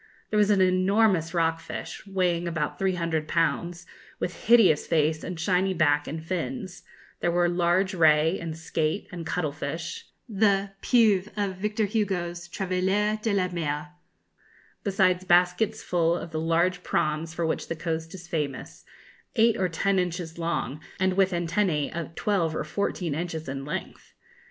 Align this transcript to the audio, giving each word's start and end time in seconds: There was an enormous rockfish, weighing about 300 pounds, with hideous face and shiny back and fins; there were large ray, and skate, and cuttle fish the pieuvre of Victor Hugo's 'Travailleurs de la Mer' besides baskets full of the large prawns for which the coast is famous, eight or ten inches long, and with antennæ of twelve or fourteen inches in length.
There 0.31 0.39
was 0.39 0.49
an 0.49 0.61
enormous 0.61 1.31
rockfish, 1.31 2.07
weighing 2.07 2.47
about 2.47 2.79
300 2.79 3.27
pounds, 3.27 3.85
with 4.19 4.45
hideous 4.45 4.87
face 4.87 5.23
and 5.23 5.39
shiny 5.39 5.75
back 5.75 6.07
and 6.07 6.25
fins; 6.25 6.81
there 7.19 7.29
were 7.29 7.47
large 7.47 7.93
ray, 7.93 8.39
and 8.39 8.57
skate, 8.57 9.07
and 9.11 9.27
cuttle 9.27 9.51
fish 9.51 10.07
the 10.27 10.71
pieuvre 10.81 11.29
of 11.37 11.57
Victor 11.57 11.85
Hugo's 11.85 12.47
'Travailleurs 12.47 13.19
de 13.19 13.31
la 13.31 13.49
Mer' 13.49 13.89
besides 14.83 15.23
baskets 15.23 15.83
full 15.83 16.17
of 16.17 16.31
the 16.31 16.39
large 16.41 16.81
prawns 16.81 17.35
for 17.35 17.45
which 17.45 17.67
the 17.67 17.75
coast 17.75 18.11
is 18.15 18.27
famous, 18.27 18.83
eight 19.35 19.55
or 19.55 19.69
ten 19.69 19.99
inches 19.99 20.39
long, 20.39 20.79
and 20.99 21.13
with 21.13 21.29
antennæ 21.29 21.95
of 21.95 22.15
twelve 22.15 22.55
or 22.55 22.63
fourteen 22.63 23.13
inches 23.13 23.47
in 23.47 23.65
length. 23.65 24.15